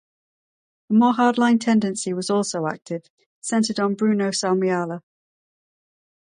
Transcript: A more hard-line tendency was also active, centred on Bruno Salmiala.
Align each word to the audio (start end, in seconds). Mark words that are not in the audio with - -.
A 0.89 0.93
more 0.95 1.13
hard-line 1.13 1.59
tendency 1.59 2.11
was 2.11 2.31
also 2.31 2.65
active, 2.65 3.05
centred 3.39 3.79
on 3.79 3.93
Bruno 3.93 4.29
Salmiala. 4.29 5.01